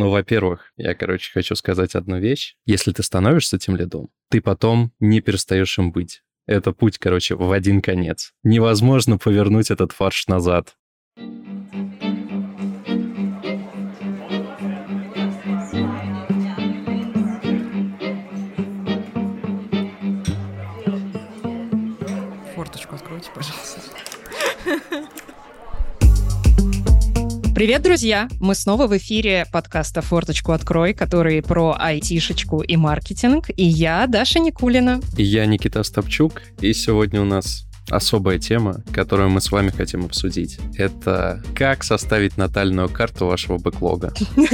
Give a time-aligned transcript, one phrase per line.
[0.00, 2.56] Ну, во-первых, я, короче, хочу сказать одну вещь.
[2.64, 6.22] Если ты становишься тем лидом, ты потом не перестаешь им быть.
[6.46, 8.32] Это путь, короче, в один конец.
[8.42, 10.78] Невозможно повернуть этот фарш назад.
[27.60, 28.26] Привет, друзья!
[28.40, 33.50] Мы снова в эфире подкаста «Форточку открой», который про айтишечку и маркетинг.
[33.54, 34.98] И я, Даша Никулина.
[35.18, 36.40] И я, Никита Стопчук.
[36.62, 40.58] И сегодня у нас особая тема, которую мы с вами хотим обсудить.
[40.78, 44.14] Это как составить натальную карту вашего бэклога.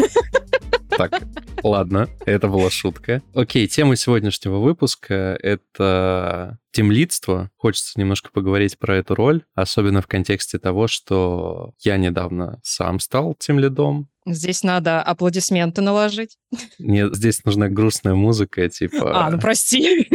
[0.88, 1.22] Так,
[1.62, 3.20] ладно, это была шутка.
[3.34, 7.50] Окей, тема сегодняшнего выпуска— это темлидство.
[7.56, 13.34] Хочется немножко поговорить про эту роль, особенно в контексте того, что я недавно сам стал
[13.34, 16.36] темлидом, Здесь надо аплодисменты наложить.
[16.80, 19.26] Нет, здесь нужна грустная музыка, типа...
[19.26, 20.08] А, ну прости.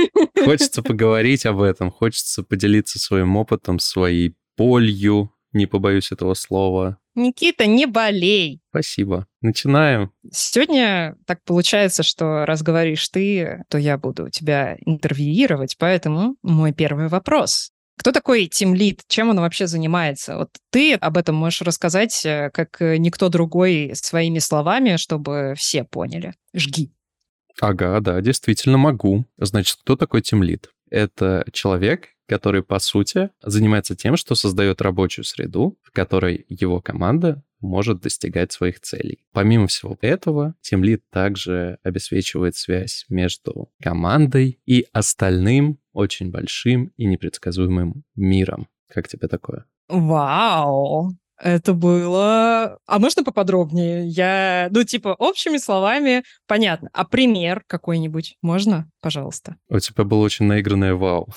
[0.43, 6.97] Хочется поговорить об этом, хочется поделиться своим опытом, своей болью, не побоюсь этого слова.
[7.15, 8.61] Никита, не болей.
[8.69, 9.27] Спасибо.
[9.41, 10.11] Начинаем.
[10.31, 17.07] Сегодня так получается, что раз говоришь ты, то я буду тебя интервьюировать, поэтому мой первый
[17.07, 17.71] вопрос.
[17.97, 19.01] Кто такой тимлид?
[19.07, 20.37] Чем он вообще занимается?
[20.37, 26.33] Вот ты об этом можешь рассказать, э, как никто другой, своими словами, чтобы все поняли.
[26.53, 26.91] Жги.
[27.59, 29.25] Ага, да, действительно могу.
[29.37, 30.71] Значит, кто такой тимлид?
[30.89, 37.43] Это человек, который, по сути, занимается тем, что создает рабочую среду, в которой его команда
[37.59, 39.25] может достигать своих целей.
[39.33, 48.05] Помимо всего этого, Teamlead также обеспечивает связь между командой и остальным очень большим и непредсказуемым
[48.15, 48.69] миром.
[48.87, 49.65] Как тебе такое?
[49.89, 51.09] Вау!
[51.41, 52.77] Это было...
[52.85, 54.07] А можно поподробнее?
[54.07, 56.89] Я, ну, типа, общими словами понятно.
[56.93, 59.55] А пример какой-нибудь можно, пожалуйста?
[59.67, 61.27] У тебя было очень наигранное вау.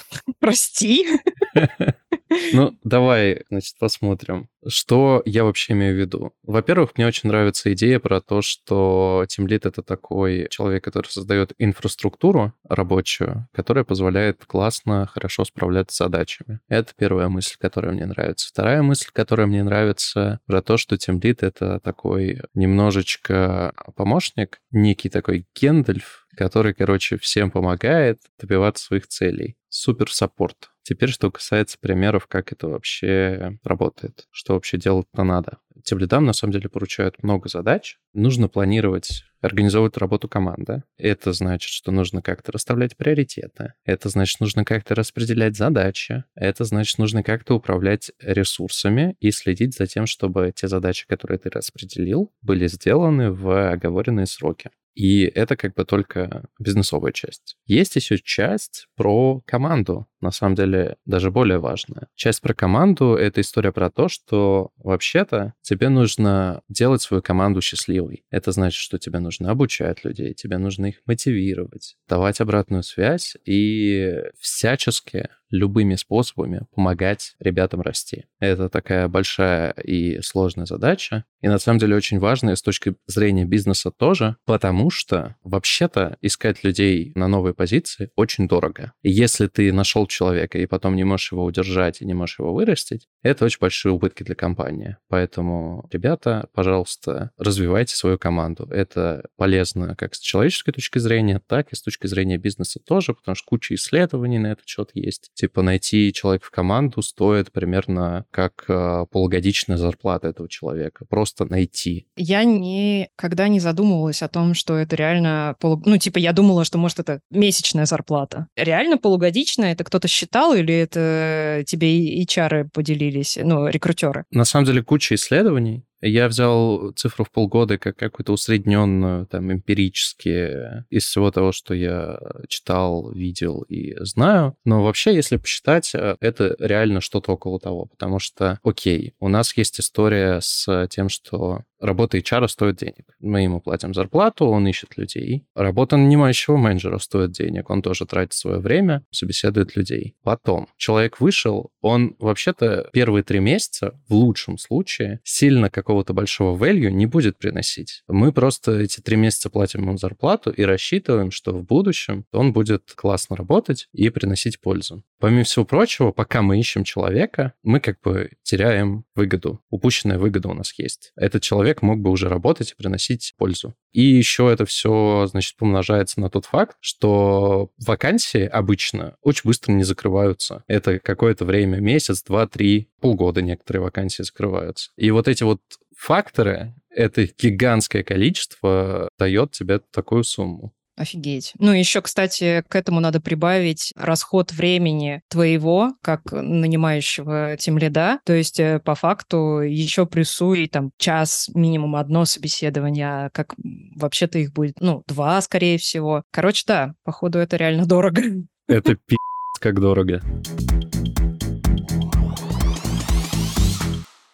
[0.40, 1.06] Прости.
[2.52, 4.48] Ну, давай, значит, посмотрим.
[4.66, 6.32] Что я вообще имею в виду?
[6.42, 12.54] Во-первых, мне очень нравится идея про то, что Team это такой человек, который создает инфраструктуру
[12.68, 16.60] рабочую, которая позволяет классно, хорошо справляться с задачами.
[16.68, 18.48] Это первая мысль, которая мне нравится.
[18.48, 25.46] Вторая мысль, которая мне нравится, про то, что Team это такой немножечко помощник, некий такой
[25.54, 29.56] Гендальф, который, короче, всем помогает добиваться своих целей.
[29.68, 30.70] Супер саппорт.
[30.82, 35.58] Теперь, что касается примеров, как это вообще работает, что вообще делать-то надо.
[35.82, 37.98] Тем лидам, на самом деле, поручают много задач.
[38.12, 40.84] Нужно планировать организовывать работу команды.
[40.96, 43.74] Это значит, что нужно как-то расставлять приоритеты.
[43.84, 46.24] Это значит, нужно как-то распределять задачи.
[46.34, 51.50] Это значит, нужно как-то управлять ресурсами и следить за тем, чтобы те задачи, которые ты
[51.50, 54.70] распределил, были сделаны в оговоренные сроки.
[54.94, 57.56] И это как бы только бизнесовая часть.
[57.66, 62.08] Есть еще часть про команду, на самом деле даже более важная.
[62.14, 68.24] Часть про команду— это история про то, что вообще-то тебе нужно делать свою команду счастливой.
[68.30, 74.22] Это значит, что тебе нужно обучать людей, тебе нужно их мотивировать, давать обратную связь и
[74.40, 78.24] всячески любыми способами помогать ребятам расти.
[78.40, 83.44] Это такая большая и сложная задача, и на самом деле очень важная с точки зрения
[83.44, 88.92] бизнеса тоже, потому что вообще-то искать людей на новые позиции очень дорого.
[89.02, 92.54] И если ты нашел человека и потом не можешь его удержать и не можешь его
[92.54, 94.96] вырастить, это очень большие убытки для компании.
[95.08, 98.66] Поэтому, ребята, пожалуйста, развивайте свою команду.
[98.70, 103.34] Это полезно как с человеческой точки зрения, так и с точки зрения бизнеса тоже, потому
[103.34, 108.64] что куча исследований на этот счет есть типа найти человека в команду стоит примерно как
[108.66, 111.04] э, полугодичная зарплата этого человека.
[111.04, 112.06] Просто найти.
[112.16, 115.54] Я никогда не задумывалась о том, что это реально...
[115.60, 115.82] Полу...
[115.84, 118.46] Ну, типа, я думала, что, может, это месячная зарплата.
[118.56, 119.72] Реально полугодичная?
[119.72, 124.24] Это кто-то считал или это тебе HR поделились, ну, рекрутеры?
[124.30, 125.84] На самом деле куча исследований.
[126.06, 132.18] Я взял цифру в полгода как какую-то усредненную, там, эмпирически, из всего того, что я
[132.46, 134.54] читал, видел и знаю.
[134.66, 139.56] Но вообще, если посчитать, э, это реально что-то около того, потому что, окей, у нас
[139.56, 143.04] есть история с тем, что работа HR стоит денег.
[143.20, 145.44] Мы ему платим зарплату, он ищет людей.
[145.54, 150.16] Работа нанимающего менеджера стоит денег, он тоже тратит свое время, собеседует людей.
[150.22, 156.90] Потом человек вышел, он вообще-то первые три месяца, в лучшем случае, сильно какого-то большого value
[156.90, 158.02] не будет приносить.
[158.08, 162.92] Мы просто эти три месяца платим ему зарплату и рассчитываем, что в будущем он будет
[162.94, 165.04] классно работать и приносить пользу.
[165.24, 169.58] Помимо всего прочего, пока мы ищем человека, мы как бы теряем выгоду.
[169.70, 171.12] Упущенная выгода у нас есть.
[171.16, 173.74] Этот человек мог бы уже работать и приносить пользу.
[173.92, 179.84] И еще это все, значит, помножается на тот факт, что вакансии обычно очень быстро не
[179.84, 180.62] закрываются.
[180.66, 184.90] Это какое-то время, месяц, два, три, полгода некоторые вакансии закрываются.
[184.98, 185.62] И вот эти вот
[185.96, 190.74] факторы, это гигантское количество дает тебе такую сумму.
[190.96, 191.52] Офигеть.
[191.58, 198.20] Ну, еще, кстати, к этому надо прибавить расход времени твоего, как нанимающего тем лида.
[198.24, 203.54] То есть, э, по факту, еще плюсуй там час, минимум одно собеседование, а как
[203.96, 206.22] вообще-то их будет, ну, два, скорее всего.
[206.30, 208.22] Короче, да, походу, это реально дорого.
[208.68, 209.16] Это пи***
[209.60, 210.22] как дорого.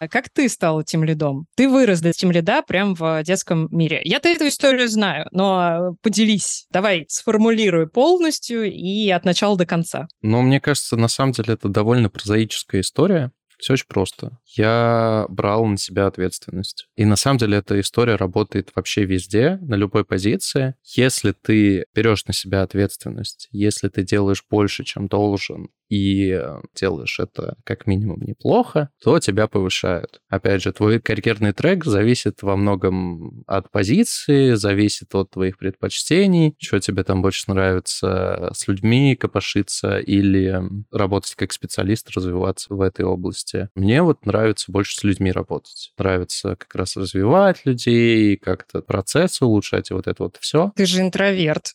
[0.07, 1.45] Как ты стал тем лидом?
[1.55, 4.01] Ты вырос до тем лида прям в детском мире.
[4.03, 6.65] Я-то эту историю знаю, но поделись.
[6.71, 10.07] Давай, сформулируй полностью и от начала до конца.
[10.21, 13.31] Ну, мне кажется, на самом деле это довольно прозаическая история.
[13.61, 14.39] Все очень просто.
[14.47, 16.87] Я брал на себя ответственность.
[16.95, 20.73] И на самом деле эта история работает вообще везде, на любой позиции.
[20.83, 27.19] Если ты берешь на себя ответственность, если ты делаешь больше, чем должен, и э, делаешь
[27.19, 30.21] это как минимум неплохо, то тебя повышают.
[30.29, 36.79] Опять же, твой карьерный трек зависит во многом от позиции, зависит от твоих предпочтений, что
[36.79, 40.61] тебе там больше нравится с людьми копошиться или
[40.91, 43.50] работать как специалист, развиваться в этой области.
[43.75, 45.91] Мне вот нравится больше с людьми работать.
[45.97, 50.71] Нравится как раз развивать людей, как-то процессы улучшать и вот это вот все.
[50.75, 51.73] Ты же интроверт.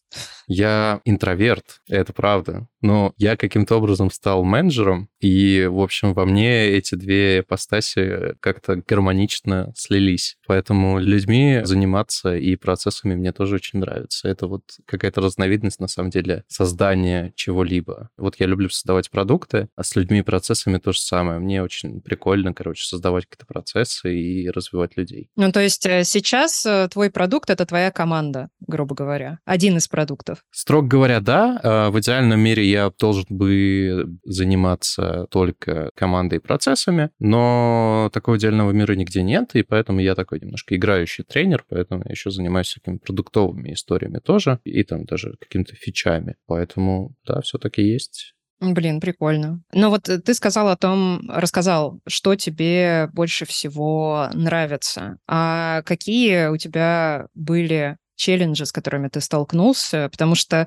[0.49, 2.69] Я интроверт, это правда.
[2.81, 8.77] Но я каким-то образом стал менеджером, и, в общем, во мне эти две ипостаси как-то
[8.77, 10.37] гармонично слились.
[10.47, 14.29] Поэтому людьми заниматься и процессами мне тоже очень нравится.
[14.29, 18.11] Это вот какая-то разновидность, на самом деле, создания чего-либо.
[18.17, 21.41] Вот я люблю создавать продукты, а с людьми и процессами то же самое.
[21.41, 25.31] Мне очень прикольно, короче, создавать какие-то процессы и развивать людей.
[25.37, 29.41] Ну, то есть э, сейчас э, твой продукт— это твоя команда, грубо говоря.
[29.45, 30.45] Один из продуктов.
[30.51, 31.61] Строго говоря, да.
[31.63, 38.71] А в идеальном мире я должен бы заниматься только командой и процессами, но такого идеального
[38.71, 42.99] мира нигде нет, и поэтому я такой немножко играющий тренер, поэтому я еще занимаюсь всякими
[42.99, 46.37] продуктовыми историями тоже, и там даже какими-то фичами.
[46.47, 49.63] Поэтому, да, все-таки есть Блин, прикольно.
[49.73, 55.19] Но вот ты сказал о том, рассказал, что тебе больше всего нравится.
[55.27, 60.09] А какие у тебя были челленджи, с которыми ты столкнулся?
[60.11, 60.67] Потому что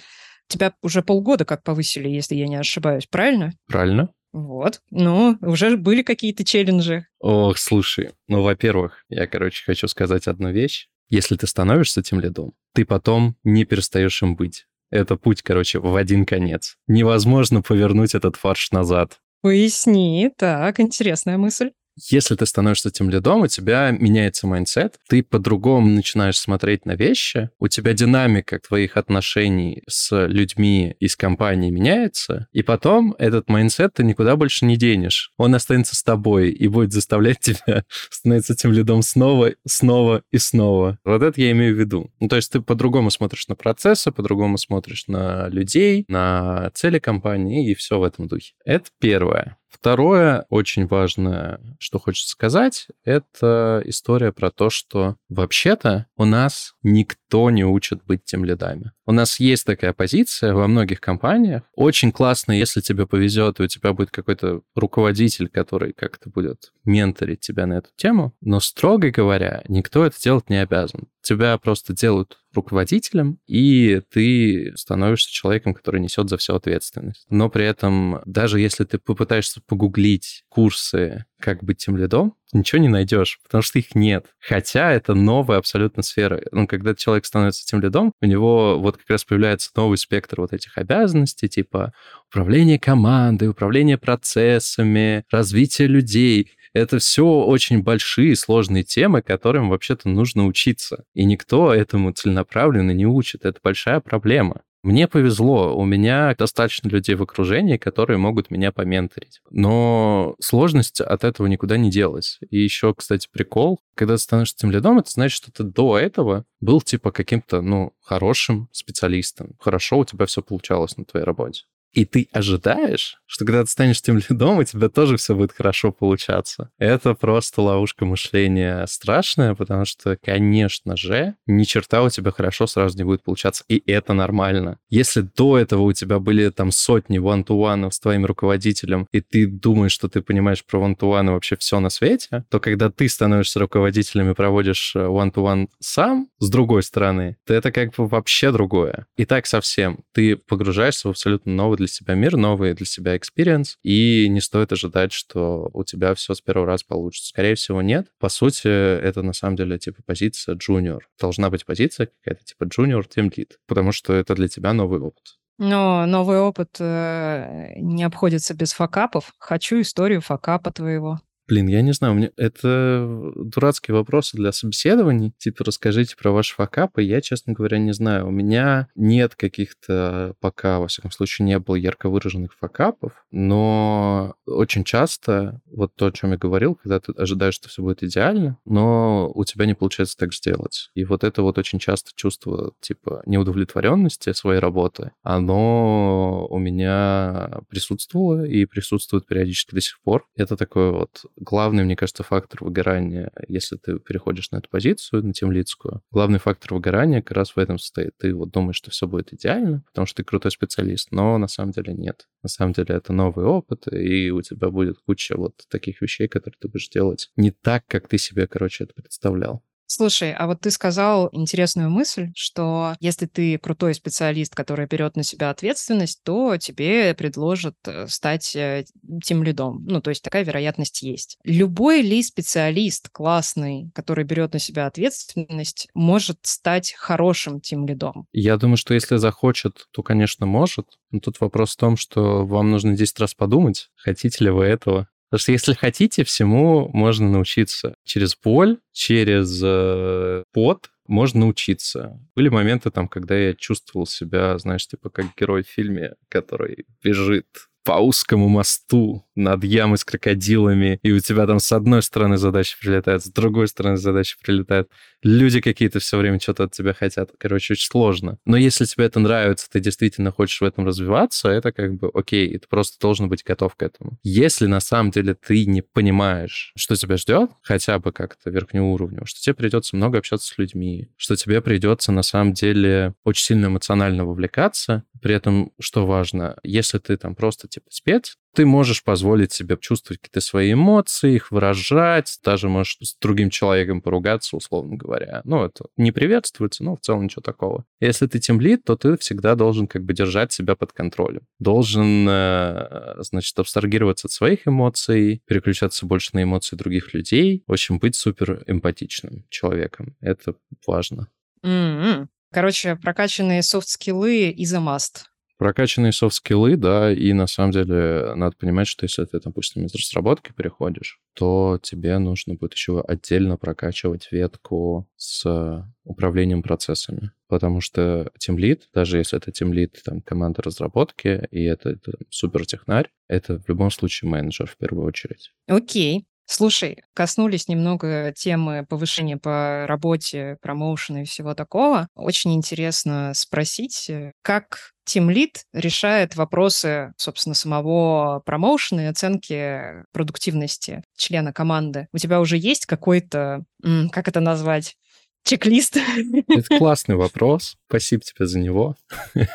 [0.49, 3.53] Тебя уже полгода как повысили, если я не ошибаюсь, правильно?
[3.67, 4.09] Правильно.
[4.33, 4.81] Вот.
[4.89, 7.05] Ну, уже были какие-то челленджи.
[7.19, 10.87] Ох, слушай, ну, во-первых, я, короче, хочу сказать одну вещь.
[11.07, 14.65] Если ты становишься тимлидом, ты потом не перестаешь им быть.
[14.91, 16.77] Это путь, короче, в один конец.
[16.87, 19.19] Невозможно повернуть этот фарш назад.
[19.41, 20.31] Поясни.
[20.37, 21.71] Так, интересная мысль.
[22.09, 27.67] Если ты становишься тимлидом, у тебя меняется mindset, ты по-другому начинаешь смотреть на вещи, у
[27.67, 34.35] тебя динамика твоих отношений с людьми из компании меняется, и потом этот mindset ты никуда
[34.35, 35.31] больше не денешь.
[35.37, 40.97] Он останется с тобой и будет заставлять тебя становиться тем лидом снова, снова и снова.
[41.03, 42.11] Вот это я имею в виду.
[42.19, 47.69] Ну, то есть ты по-другому смотришь на процессы, по-другому смотришь на людей, на цели компании
[47.69, 48.53] и все в этом духе.
[48.65, 49.58] Это первое.
[49.69, 57.51] Второе, очень важное, что хочется сказать, это история про то, что вообще-то у нас никто
[57.51, 58.91] не учит быть тем лидами.
[59.05, 61.63] У нас есть такая позиция во многих компаниях.
[61.75, 67.39] Очень классно, если тебе повезет, и у тебя будет какой-то руководитель, который как-то будет менторить
[67.39, 68.33] тебя на эту тему.
[68.41, 71.07] Но, строго говоря, никто это делать не обязан.
[71.21, 77.25] Тебя просто делают руководителем, и ты становишься человеком, который несет за все ответственность.
[77.29, 82.87] Но при этом, даже если ты попытаешься погуглить курсы «Как быть тем лидом», ничего не
[82.87, 84.25] найдешь, потому что их нет.
[84.39, 86.41] Хотя это новая абсолютно сфера.
[86.51, 90.53] Ну, когда человек становится тем лидом, у него вот как раз появляется новый спектр вот
[90.53, 91.93] этих обязанностей, типа
[92.29, 96.51] управление командой, управление процессами, развитие людей.
[96.73, 101.03] Это все очень большие, сложные темы, которым вообще-то нужно учиться.
[101.13, 103.45] И никто этому целенаправленно не учит.
[103.45, 104.61] Это большая проблема.
[104.81, 109.41] Мне повезло, у меня достаточно людей в окружении, которые могут меня поменторить.
[109.49, 112.39] Но сложность от этого никуда не делась.
[112.49, 116.45] И еще, кстати, прикол, когда ты становишься тем лидом, это значит, что ты до этого
[116.61, 119.55] был типа каким-то, ну, хорошим специалистом.
[119.59, 121.63] Хорошо у тебя все получалось на твоей работе.
[121.93, 125.91] И ты ожидаешь, что когда ты станешь тем лидом, у тебя тоже все будет хорошо
[125.91, 126.69] получаться.
[126.77, 132.97] Это просто ловушка мышления страшная, потому что, конечно же, ни черта у тебя хорошо сразу
[132.97, 134.77] не будет получаться, и это нормально.
[134.89, 139.91] Если до этого у тебя были там сотни one-to-one с твоим руководителем, и ты думаешь,
[139.91, 144.35] что ты понимаешь про one-to-one вообще все на свете, то когда ты становишься руководителем и
[144.35, 149.05] проводишь э, one-to-one сам, с другой стороны, то это как бы вообще другое.
[149.17, 149.99] И так совсем.
[150.13, 154.71] Ты погружаешься в абсолютно новый для себя мир, новый для себя experience, и не стоит
[154.71, 157.29] ожидать, что у тебя все с первого раза получится.
[157.29, 158.07] Скорее всего, нет.
[158.19, 160.99] По сути, это на самом деле типа позиция junior.
[161.19, 165.39] Должна быть позиция какая-то типа junior team lead, потому что это для тебя новый опыт.
[165.57, 169.33] Но новый опыт э, не обходится без факапов.
[169.39, 171.19] Хочу историю факапа твоего.
[171.49, 175.33] Блин, я не знаю, мне это дурацкие вопросы для собеседований.
[175.39, 177.01] Типа, расскажите про ваши факапы.
[177.01, 178.27] Я, честно говоря, не знаю.
[178.27, 184.83] У меня нет каких-то пока, во всяком случае, не было ярко выраженных факапов, но очень
[184.83, 189.31] часто, вот то, о чем я говорил, когда ты ожидаешь, что все будет идеально, но
[189.33, 190.91] у тебя не получается так сделать.
[190.93, 198.45] И вот это вот очень часто чувство, типа, неудовлетворенности своей работы, оно у меня присутствовало
[198.45, 200.27] и присутствует периодически до сих пор.
[200.35, 205.33] Это такое вот главный, мне кажется, фактор выгорания, если ты переходишь на эту позицию, на
[205.33, 208.11] темлицкую, главный фактор выгорания как раз в этом состоит.
[208.17, 211.71] Ты вот думаешь, что все будет идеально, потому что ты крутой специалист, но на самом
[211.71, 212.27] деле нет.
[212.43, 216.57] На самом деле это новый опыт, и у тебя будет куча вот таких вещей, которые
[216.59, 219.63] ты будешь делать не так, как ты себе, короче, это представлял.
[219.91, 225.23] Слушай, а вот ты сказал интересную мысль, что если ты крутой специалист, который берет на
[225.23, 228.85] себя ответственность, то тебе предложат э, стать э,
[229.23, 229.83] тем лидом.
[229.87, 231.39] Ну, то есть такая вероятность есть.
[231.43, 238.27] Любой ли специалист классный, который берет на себя ответственность, может стать хорошим тем лидом?
[238.31, 240.85] Я думаю, что если захочет, то, конечно, может.
[241.09, 245.07] Но тут вопрос в том, что вам нужно 10 раз подумать, хотите ли вы этого.
[245.29, 247.95] Потому что если хотите, всему можно научиться.
[248.03, 252.19] Через боль, через э, пот можно научиться.
[252.35, 257.45] Были моменты там, когда я чувствовал себя, знаешь, типа как герой в фильме, который бежит
[257.89, 262.77] по узкому мосту над ямой с крокодилами, и у тебя там с одной стороны задачи
[262.79, 264.89] прилетают, с другой стороны задачи прилетают.
[265.23, 267.31] Люди какие-то все время что-то от тебя хотят.
[267.39, 268.37] Короче, очень сложно.
[268.45, 272.45] Но если тебе это нравится, ты действительно хочешь в этом развиваться, это как бы окей,
[272.47, 274.19] и ты просто должен быть готов к этому.
[274.21, 279.41] Если на самом деле ты не понимаешь, что тебя ждет, хотя бы как-то верхнеуровнево, что
[279.41, 284.25] тебе придется много общаться с людьми, что тебе придется на самом деле очень сильно эмоционально
[284.25, 289.77] вовлекаться, при этом, что важно, если ты там просто типа спец, ты можешь позволить себе
[289.79, 295.41] чувствовать какие-то свои эмоции, их выражать, даже можешь с другим человеком поругаться, условно говоря.
[295.43, 297.85] Ну, это не приветствуется, но в целом ничего такого.
[297.99, 301.41] Если ты тимлид, то ты всегда должен как бы держать себя под контролем.
[301.59, 307.63] Должен, э, значит, абстрагироваться от своих эмоций, переключаться больше на эмоции других людей.
[307.67, 310.15] В общем, быть супер эмпатичным человеком.
[310.21, 310.55] Это
[310.85, 311.27] важно.
[311.63, 312.27] Mm-hmm.
[312.51, 315.25] Короче, прокачанные софт-скиллы is a must.
[315.59, 320.53] Прокачанные софт-скиллы, да, и на самом деле надо понимать, что если ты, допустим, из разработки
[320.53, 327.31] переходишь, то тебе нужно будет еще отдельно прокачивать ветку с управлением процессами.
[327.49, 333.09] Потому что тимлит, даже если это тимлит там, команды разработки, и это, это супер технарь,
[333.27, 335.51] это в любом случае менеджер в первую очередь.
[335.67, 336.25] Окей.
[336.51, 342.07] Слушай, коснулись немного темы повышения по работе, промоушена и всего такого.
[342.15, 351.03] Очень интересно спросить, э, как Team Lead решает вопросы, собственно, самого промоушена и оценки продуктивности
[351.15, 352.07] члена команды.
[352.13, 353.63] У тебя уже есть какой-то,
[354.11, 354.95] как это назвать,
[355.43, 355.97] чек-лист?
[355.97, 357.77] Это классный вопрос.
[357.87, 358.95] Спасибо тебе за него.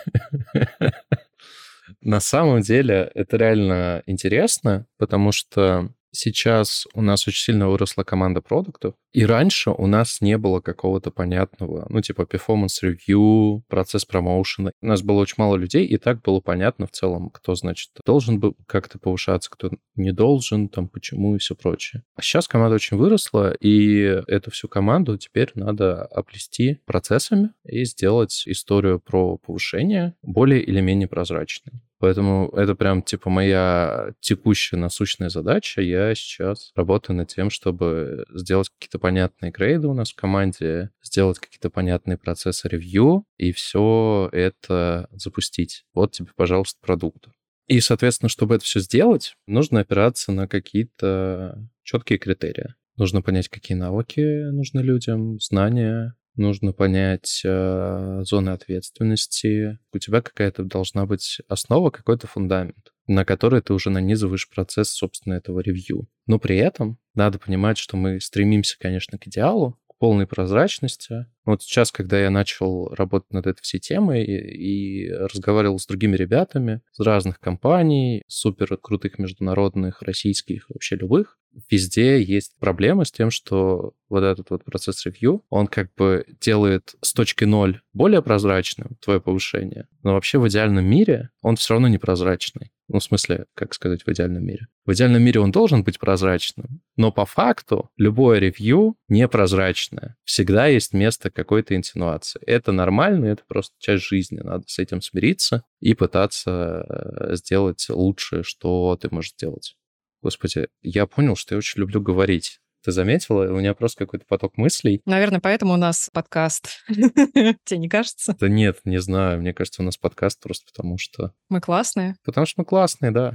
[2.00, 8.40] На самом деле это реально интересно, потому что сейчас у нас очень сильно выросла команда
[8.40, 14.72] продуктов, и раньше у нас не было какого-то понятного, ну, типа performance review, процесс промоушена.
[14.80, 18.40] У нас было очень мало людей, и так было понятно в целом, кто, значит, должен
[18.40, 22.02] был как-то повышаться, кто не должен, там, почему и все прочее.
[22.16, 28.44] А сейчас команда очень выросла, и эту всю команду теперь надо оплести процессами и сделать
[28.46, 31.72] историю про повышение более или менее прозрачной.
[31.98, 35.80] Поэтому это прям типа моя текущая насущная задача.
[35.80, 41.38] Я сейчас работаю над тем, чтобы сделать какие-то понятные грейды у нас в команде, сделать
[41.38, 45.84] какие-то понятные процессы ревью и все это запустить.
[45.94, 47.28] Вот тебе, пожалуйста, продукт.
[47.66, 52.74] И, соответственно, чтобы это все сделать, нужно опираться на какие-то четкие критерии.
[52.96, 59.78] Нужно понять, какие навыки нужны людям, знания, нужно понять э, зоны ответственности.
[59.92, 65.34] У тебя какая-то должна быть основа, какой-то фундамент, на который ты уже нанизываешь процесс, собственно,
[65.34, 66.08] этого ревью.
[66.26, 71.24] Но при этом надо понимать, что мы стремимся, конечно, к идеалу, полной прозрачности.
[71.46, 76.14] Вот сейчас, когда я начал работать над этой всей темой и, и разговаривал с другими
[76.14, 81.38] ребятами из разных компаний, супер крутых международных, российских, вообще любых,
[81.70, 86.96] везде есть проблема с тем, что вот этот вот процесс ревью, он как бы делает
[87.00, 91.88] с точки ноль более прозрачным твое повышение, но вообще в идеальном мире он все равно
[91.88, 92.72] непрозрачный.
[92.88, 94.68] Ну, в смысле, как сказать, в идеальном мире.
[94.84, 100.16] В идеальном мире он должен быть прозрачным, но по факту любое ревью непрозрачное.
[100.24, 102.42] Всегда есть место какой-то инсинуации.
[102.46, 104.40] Это нормально, это просто часть жизни.
[104.40, 109.76] Надо с этим смириться и пытаться э, сделать лучшее, что ты можешь сделать.
[110.20, 112.60] Господи, я понял, что я очень люблю говорить.
[112.84, 113.50] Ты заметила?
[113.50, 115.00] У меня просто какой-то поток мыслей.
[115.06, 116.80] Наверное, поэтому у нас подкаст.
[116.88, 118.36] Тебе не кажется?
[118.38, 119.40] Да нет, не знаю.
[119.40, 121.32] Мне кажется, у нас подкаст просто потому что...
[121.48, 122.16] Мы классные?
[122.26, 123.34] Потому что мы классные, да.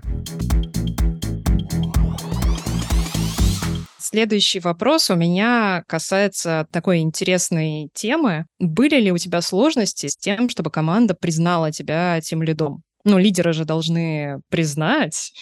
[3.98, 8.46] Следующий вопрос у меня касается такой интересной темы.
[8.60, 12.84] Были ли у тебя сложности с тем, чтобы команда признала тебя тем лидом?
[13.04, 15.34] Ну, лидеры же должны признать.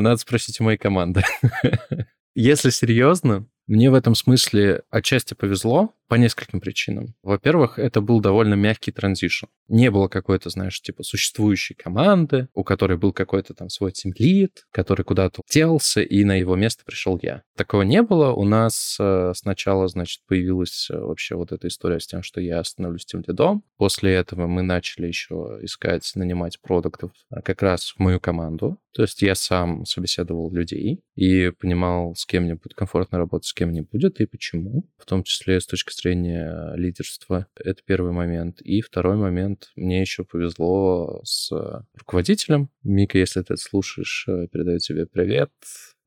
[0.00, 1.22] Надо спросить у моей команды.
[2.34, 7.14] Если серьезно, мне в этом смысле отчасти повезло по нескольким причинам.
[7.22, 9.46] Во-первых, это был довольно мягкий транзишн.
[9.68, 15.06] Не было какой-то, знаешь, типа существующей команды, у которой был какой-то там свой тимлид, который
[15.06, 17.44] куда-то делся, и на его место пришел я.
[17.56, 18.32] Такого не было.
[18.32, 22.62] У нас э, сначала, значит, появилась э, вообще вот эта история с тем, что я
[22.62, 23.64] становлюсь тимлидом.
[23.78, 28.78] После этого мы начали еще искать, нанимать продуктов э, как раз в мою команду.
[28.92, 33.54] То есть я сам собеседовал людей и понимал, с кем мне будет комфортно работать, с
[33.54, 37.46] кем не будет и почему, в том числе с точки зрения лидерства.
[37.56, 38.60] Это первый момент.
[38.60, 41.50] И второй момент, мне еще повезло с
[41.94, 42.70] руководителем.
[42.82, 45.50] Мика, если ты это слушаешь, э, передаю тебе привет.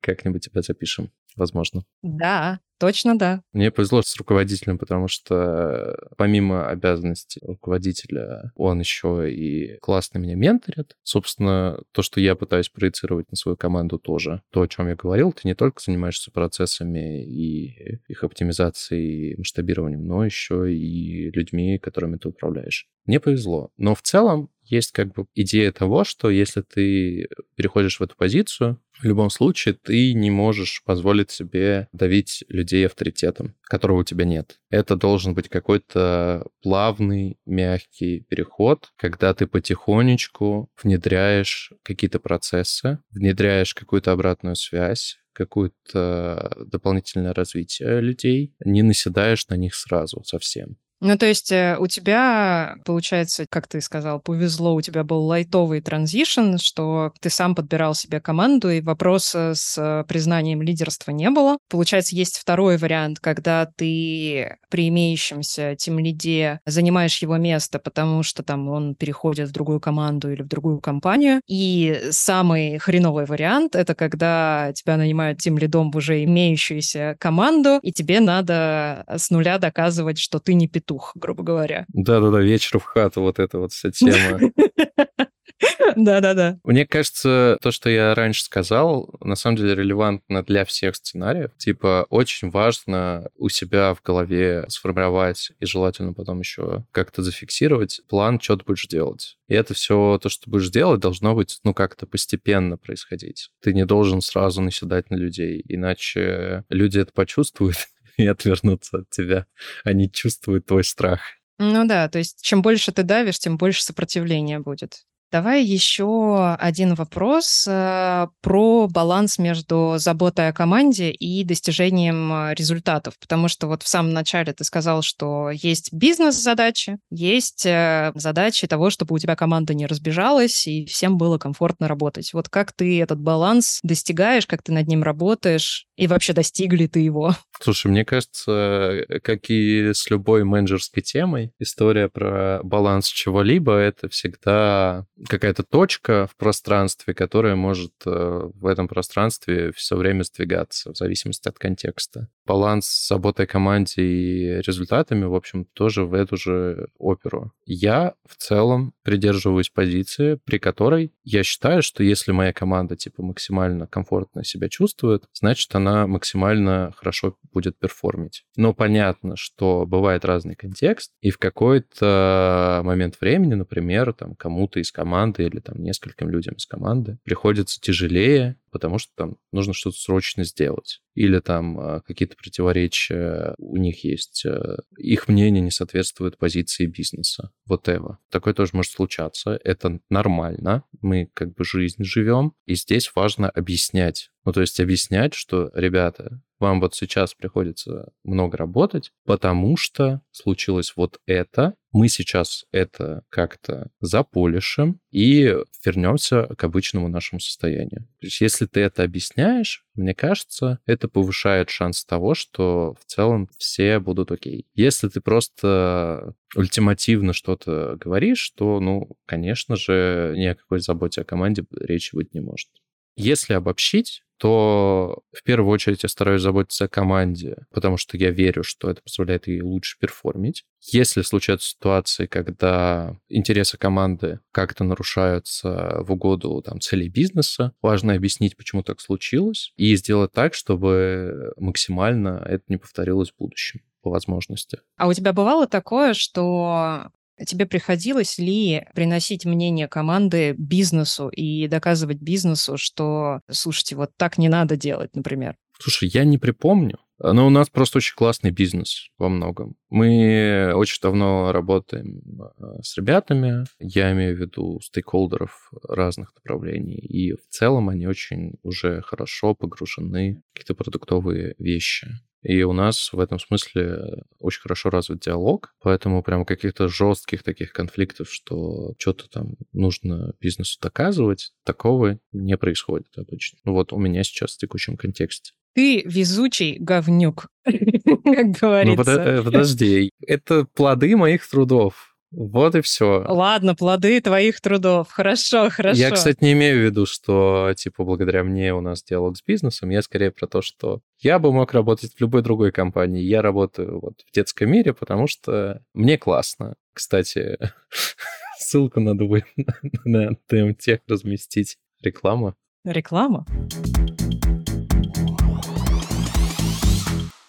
[0.02, 1.84] Как-нибудь тебя запишем возможно.
[2.02, 3.42] Да, точно да.
[3.54, 10.96] Мне повезло с руководителем, потому что помимо обязанностей руководителя, он еще и классно меня менторит.
[11.04, 14.42] Собственно, то, что я пытаюсь проецировать на свою команду тоже.
[14.52, 20.06] То, о чем я говорил, ты не только занимаешься процессами и их оптимизацией и масштабированием,
[20.06, 22.88] но еще и людьми, которыми ты управляешь.
[23.06, 23.70] Мне повезло.
[23.78, 28.82] Но в целом есть как бы идея того, что если ты переходишь в эту позицию,
[28.94, 34.60] в любом случае ты не можешь позволить себе давить людей авторитетом, которого у тебя нет.
[34.70, 44.12] Это должен быть какой-то плавный, мягкий переход, когда ты потихонечку внедряешь какие-то процессы, внедряешь какую-то
[44.12, 50.78] обратную связь, какое-то дополнительное развитие людей, не наседаешь на них сразу совсем.
[51.02, 55.82] Ну, то есть э, у тебя, получается, как ты сказал, повезло, у тебя был лайтовый
[55.82, 61.58] транзишн, что ты сам подбирал себе команду, и вопроса с признанием лидерства не было.
[61.70, 68.42] Получается, есть второй вариант, когда ты при имеющемся тем лиде занимаешь его место, потому что
[68.42, 71.42] там он переходит в другую команду или в другую компанию.
[71.48, 77.92] И самый хреновый вариант— это когда тебя нанимают тем лидом в уже имеющуюся команду, и
[77.92, 81.86] тебе надо с нуля доказывать, что ты не петух петух, грубо говоря.
[81.90, 84.40] Да-да-да, вечер в хату, вот эта вот вся тема.
[85.96, 86.60] Да-да-да.
[86.64, 91.52] Мне кажется, то, что я раньше сказал, на самом деле релевантно для всех сценариев.
[91.58, 98.42] Типа, очень важно у себя в голове сформировать и желательно потом еще как-то зафиксировать план,
[98.42, 99.38] что ты будешь делать.
[99.48, 103.50] И это все то, что ты будешь делать, должно быть, ну, как-то постепенно происходить.
[103.62, 107.78] Ты не должен сразу наседать на людей, иначе люди это почувствуют
[108.18, 109.46] и отвернутся от тебя.
[109.84, 111.22] Они чувствуют твой страх.
[111.58, 115.06] Ну да, то есть чем больше ты давишь, тем больше сопротивления будет.
[115.36, 123.16] Давай еще один вопрос э, про баланс между заботой о команде и достижением э, результатов.
[123.20, 128.90] Потому что вот в самом начале ты сказал, что есть бизнес-задачи, есть э, задачи того,
[128.90, 132.32] чтобы у тебя команда не разбежалась и всем было комфортно работать.
[132.32, 137.02] Вот как ты этот баланс достигаешь, как ты над ним работаешь, и вообще достигли ты
[137.02, 137.36] его?
[137.60, 145.06] Слушай, мне кажется, как и с любой менеджерской темой, история про баланс чего-либо— это всегда
[145.28, 151.48] какая-то точка в пространстве, которая может э, в этом пространстве все время сдвигаться в зависимости
[151.48, 152.30] от контекста.
[152.46, 157.52] Баланс с заботой о команде и результатами, в общем, тоже в эту же оперу.
[157.66, 163.88] Я в целом придерживаюсь позиции, при которой я считаю, что если моя команда типа максимально
[163.88, 168.46] комфортно себя чувствует, значит, она максимально хорошо будет перформить.
[168.56, 174.92] Но понятно, что бывает разный контекст, и в какой-то момент времени, например, там кому-то из
[174.92, 180.44] команды или там нескольким людям из команды приходится тяжелее потому что там нужно что-то срочно
[180.44, 181.00] сделать.
[181.14, 187.52] Или там а, какие-то противоречия у них есть, э, их мнение не соответствует позиции бизнеса.
[187.66, 188.18] Вот это.
[188.30, 189.58] Такое тоже может случаться.
[189.64, 190.84] Это нормально.
[191.00, 192.52] Мы как бы жизнь живем.
[192.66, 194.30] И здесь важно объяснять.
[194.46, 200.94] Ну, то есть объяснять, что, ребята, вам вот сейчас приходится много работать, потому что случилось
[200.96, 208.08] вот это, мы сейчас это как-то заполишим и вернемся к обычному нашему состоянию.
[208.20, 213.50] То есть если ты это объясняешь, мне кажется, это повышает шанс того, что в целом
[213.58, 214.66] все будут окей.
[214.76, 221.26] Если ты просто ультимативно что-то говоришь, то, ну, конечно же, ни о какой заботе о
[221.26, 222.70] команде речи быть не может.
[223.16, 228.64] Если обобщить, то в первую очередь я стараюсь заботиться о команде, потому что я верю,
[228.64, 230.66] что это позволяет ей лучше перформить.
[230.82, 238.58] Если случаются ситуации, когда интересы команды как-то нарушаются в угоду там, целей бизнеса, важно объяснить,
[238.58, 244.80] почему так случилось, и сделать так, чтобы максимально это не повторилось в будущем по возможности.
[244.98, 247.10] А у тебя бывало такое, что
[247.46, 254.48] Тебе приходилось ли приносить мнение команды бизнесу и доказывать бизнесу, что, слушайте, вот так не
[254.48, 255.56] надо делать, например?
[255.78, 259.76] Слушай, я не припомню, но у нас просто очень классный бизнес во многом.
[259.90, 267.34] Мы очень давно работаем а, с ребятами, я имею в виду стейкхолдеров разных направлений, и
[267.34, 272.08] в целом они очень уже хорошо погружены в какие-то продуктовые вещи.
[272.46, 277.74] И у нас в этом смысле очень хорошо развит диалог, поэтому прям каких-то жестких таких
[277.74, 283.58] конфликтов, что что-то там нужно бизнесу доказывать, такого не происходит обычно.
[283.66, 285.54] Вот у меня сейчас в текущем контексте.
[285.74, 289.34] Ты везучий говнюк, как говорится.
[289.38, 292.15] Ну, подожди, это плоды моих трудов.
[292.38, 293.24] Вот и все.
[293.28, 295.10] Ладно, плоды твоих трудов.
[295.10, 296.00] Хорошо, хорошо.
[296.00, 299.90] Я, кстати, не имею в виду, что, типа, благодаря мне у нас диалог с бизнесом.
[299.90, 303.22] Я скорее про то, что я бы мог работать в любой другой компании.
[303.22, 306.76] Я работаю вот в детском мире, потому что мне классно.
[306.94, 307.58] Кстати,
[308.60, 309.46] ссылку надо будет
[310.04, 311.78] на ТМТех разместить.
[312.02, 312.56] Реклама.
[312.84, 313.46] Реклама?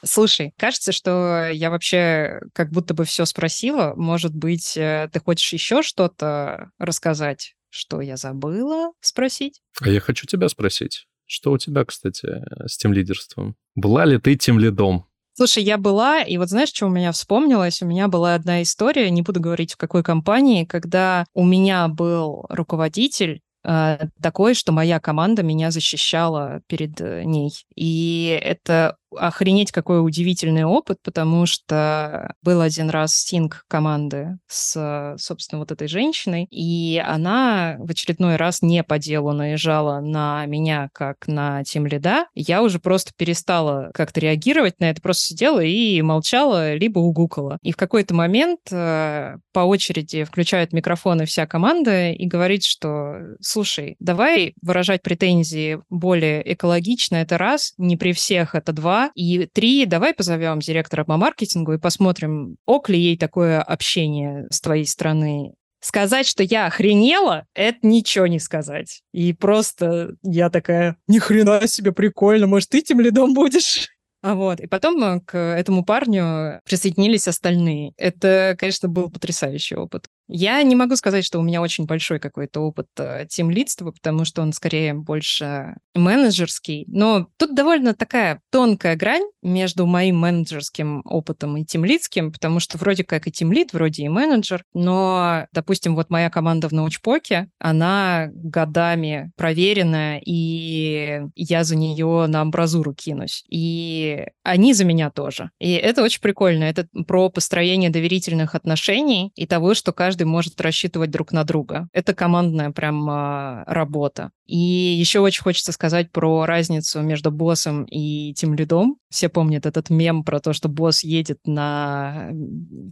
[0.06, 3.94] Слушай, кажется, что я вообще как будто бы все спросила.
[3.96, 9.60] Может быть, э, ты хочешь еще что-то рассказать, что я забыла спросить?
[9.80, 11.06] А я хочу тебя спросить.
[11.26, 13.56] Что у тебя, кстати, с тем лидерством?
[13.74, 15.06] Была ли ты тем лидом?
[15.34, 17.82] Слушай, я была, и вот знаешь, что у меня вспомнилось?
[17.82, 22.46] У меня была одна история, не буду говорить в какой компании, когда у меня был
[22.48, 27.52] руководитель, э, такой, что моя команда меня защищала перед э, ней.
[27.74, 35.60] И это охренеть какой удивительный опыт, потому что был один раз синг команды с, собственно,
[35.60, 41.26] вот этой женщиной, и она в очередной раз не по делу наезжала на меня, как
[41.26, 42.26] на тем лида.
[42.34, 47.58] Я уже просто перестала как-то реагировать на это, просто сидела и молчала, либо угукала.
[47.62, 53.96] И в какой-то момент э, по очереди включают микрофоны вся команда и говорит, что, слушай,
[54.00, 60.14] давай выражать претензии более экологично, это раз, не при всех это два, и три, давай
[60.14, 65.54] позовем директора по маркетингу и посмотрим, ок ли ей такое общение с твоей стороны.
[65.80, 69.02] Сказать, что я охренела, это ничего не сказать.
[69.12, 73.88] И просто я такая, ни хрена себе прикольно, может, ты тем лидом будешь?
[74.22, 74.58] А вот.
[74.58, 77.92] И потом э, к этому парню присоединились остальные.
[77.96, 80.06] Это, конечно, был потрясающий опыт.
[80.28, 84.42] Я не могу сказать, что у меня очень большой какой-то опыт э, тимлидства, потому что
[84.42, 86.84] он скорее больше менеджерский.
[86.88, 93.04] Но тут довольно такая тонкая грань между моим менеджерским опытом и тимлидским, потому что вроде
[93.04, 99.32] как и тимлид, вроде и менеджер, но, допустим, вот моя команда в научпоке, она годами
[99.36, 103.44] проверенная, и я за нее на амбразуру кинусь.
[103.48, 105.50] И они за меня тоже.
[105.60, 106.64] И это очень прикольно.
[106.64, 111.88] Это про построение доверительных отношений и того, что каждый каждый может рассчитывать друг на друга.
[111.92, 114.30] Это командная прям а, работа.
[114.46, 118.96] И еще очень хочется сказать про разницу между боссом и тем лидом.
[119.10, 122.30] Все помнят этот мем про то, что босс едет на,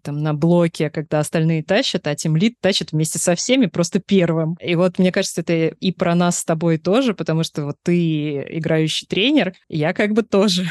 [0.03, 4.57] там, на блоке, когда остальные тащат, а тем лид тащит вместе со всеми просто первым.
[4.61, 8.59] И вот мне кажется, это и про нас с тобой тоже, потому что вот ты
[8.59, 10.69] играющий тренер, я как бы тоже.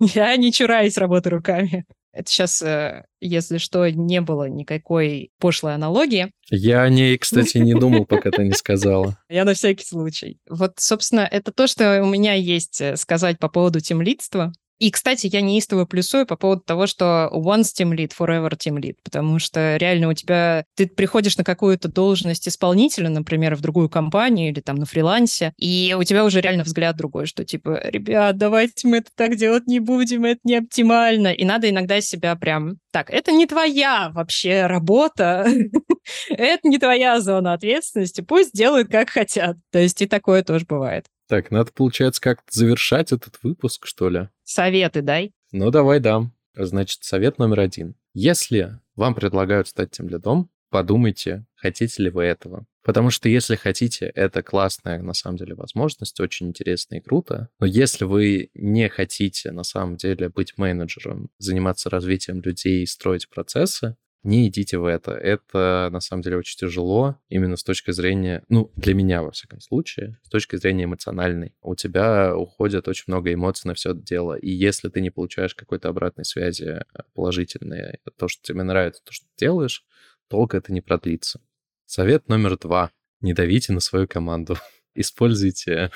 [0.00, 1.84] Я не чураюсь работы руками.
[2.18, 6.32] Это сейчас, э, если что, не было никакой пошлой аналогии.
[6.50, 9.16] Я о ней, кстати, не думал, пока ты не сказала.
[9.28, 10.40] Я на всякий случай.
[10.50, 14.52] Вот, собственно, это то, что у меня есть э, сказать по поводу темлидства.
[14.78, 18.96] И, кстати, я неистово плюсую по поводу того, что once team lead, forever team lead,
[19.02, 20.64] потому что реально у тебя...
[20.76, 25.96] Ты приходишь на какую-то должность исполнителя, например, в другую компанию или там на фрилансе, и
[25.98, 29.80] у тебя уже реально взгляд другой, что типа, ребят, давайте мы это так делать не
[29.80, 31.28] будем, это не оптимально.
[31.28, 32.76] И надо иногда себя прям...
[32.92, 35.46] Так, это не твоя вообще работа,
[36.30, 39.56] это не твоя зона ответственности, пусть делают как хотят.
[39.72, 41.06] То есть и такое тоже бывает.
[41.28, 44.28] Так, надо, получается, как-то завершать этот выпуск, что ли?
[44.48, 45.32] Советы дай.
[45.52, 46.32] Ну, давай дам.
[46.54, 47.96] Значит, совет номер один.
[48.14, 52.64] Если вам предлагают стать тем лидом, подумайте, хотите ли вы этого.
[52.82, 57.50] Потому что если хотите, это классная, на самом деле, возможность, очень интересно и круто.
[57.60, 63.28] Но если вы не хотите, на самом деле, быть менеджером, заниматься развитием людей и строить
[63.28, 65.12] процессы, не идите в это.
[65.12, 69.60] Это, на самом деле, очень тяжело, именно с точки зрения, ну, для меня, во всяком
[69.60, 71.54] случае, с точки зрения эмоциональной.
[71.62, 75.54] У тебя уходит очень много эмоций на все это дело, и если ты не получаешь
[75.54, 76.82] какой-то обратной связи э,
[77.14, 79.84] положительной, то, что тебе нравится, то, что ты делаешь,
[80.28, 81.40] долго это не продлится.
[81.86, 82.90] Совет номер два.
[83.20, 84.56] Не давите на свою команду.
[84.94, 85.90] Используйте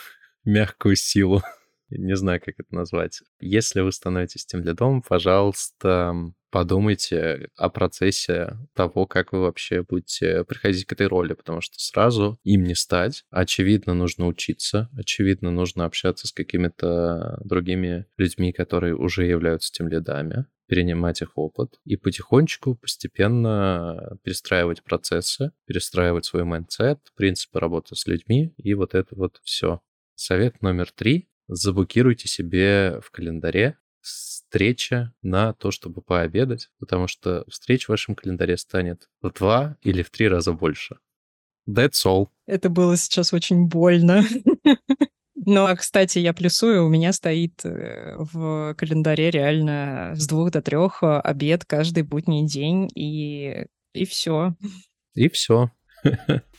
[0.44, 1.42] мягкую силу.
[1.90, 3.20] Не знаю, как это назвать.
[3.40, 10.84] Если вы становитесь тем лидом, пожалуйста, подумайте о процессе того, как вы вообще будете приходить
[10.84, 13.24] к этой роли, потому что сразу им не стать.
[13.30, 21.20] Очевидно, нужно учиться, очевидно, нужно общаться с какими-то другими людьми, которые уже являются тимлидами перенимать
[21.20, 28.72] их опыт и потихонечку, постепенно перестраивать процессы, перестраивать свой mindset, принципы работы с людьми и
[28.72, 29.82] вот это вот все.
[30.14, 31.28] Совет номер три.
[31.48, 33.76] Заблокируйте себе в календаре
[34.52, 40.02] встреча на то, чтобы пообедать, потому что встреч в вашем календаре станет в два или
[40.02, 40.98] в три раза больше.
[41.66, 42.26] That's all.
[42.46, 44.22] Это было сейчас очень больно.
[45.34, 51.02] Но, кстати, я плюсую, у меня стоит э, в календаре реально с двух до трех
[51.02, 54.54] э, обед каждый будний день, и, и все.
[55.14, 55.70] И все.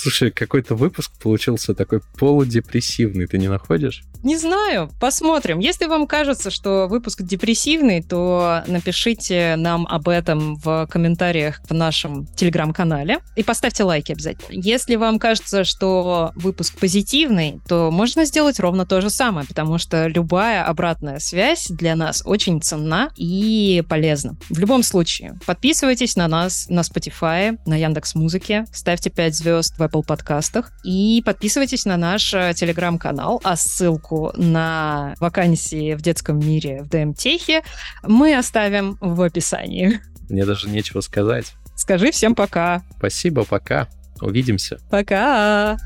[0.00, 4.04] Слушай, какой-то выпуск получился такой полудепрессивный, ты не находишь?
[4.22, 5.58] Не знаю, посмотрим.
[5.58, 12.26] Если вам кажется, что выпуск депрессивный, то напишите нам об этом в комментариях в нашем
[12.26, 14.46] телеграм-канале и поставьте лайки обязательно.
[14.50, 20.06] Если вам кажется, что выпуск позитивный, то можно сделать ровно то же самое, потому что
[20.06, 24.36] любая обратная связь для нас очень ценна и полезна.
[24.48, 29.87] В любом случае, подписывайтесь на нас на Spotify, на Яндекс Музыке, ставьте 5 звезд в
[29.88, 36.38] Apple подкастах и подписывайтесь на наш э, телеграм-канал, а ссылку ссылку на вакансии в детском
[36.38, 37.62] мире в ДМТехе
[38.02, 40.00] мы оставим в описании.
[40.28, 41.54] Мне даже нечего сказать.
[41.76, 42.82] Скажи всем пока.
[42.98, 43.88] Спасибо, пока.
[44.20, 44.78] Увидимся.
[44.90, 45.78] Пока.